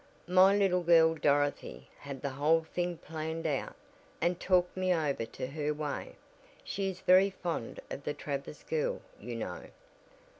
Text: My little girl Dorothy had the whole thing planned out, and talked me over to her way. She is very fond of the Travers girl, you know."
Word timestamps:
My 0.25 0.57
little 0.57 0.81
girl 0.81 1.13
Dorothy 1.13 1.87
had 1.99 2.23
the 2.23 2.31
whole 2.31 2.63
thing 2.63 2.97
planned 2.97 3.45
out, 3.45 3.75
and 4.19 4.39
talked 4.39 4.75
me 4.75 4.91
over 4.91 5.25
to 5.25 5.45
her 5.45 5.75
way. 5.75 6.15
She 6.63 6.89
is 6.89 7.01
very 7.01 7.29
fond 7.29 7.79
of 7.91 8.03
the 8.03 8.15
Travers 8.15 8.63
girl, 8.63 9.03
you 9.19 9.35
know." 9.35 9.67